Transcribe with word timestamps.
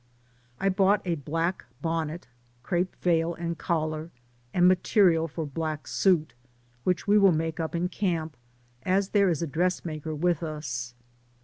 I 0.59 0.69
bought 0.69 1.03
a 1.05 1.13
black 1.13 1.63
bonnet, 1.79 2.27
crepe 2.63 2.95
veil 3.03 3.35
and 3.35 3.55
collar, 3.55 4.09
and 4.51 4.67
material 4.67 5.27
for 5.27 5.45
black 5.45 5.85
suit, 5.85 6.33
which 6.83 7.05
we 7.05 7.19
will 7.19 7.31
make 7.33 7.59
up 7.59 7.75
in 7.75 7.87
camp, 7.87 8.35
as 8.81 9.09
there 9.09 9.29
is 9.29 9.43
a 9.43 9.47
dress 9.47 9.85
maker 9.85 10.15
with 10.15 10.41
us. 10.41 10.95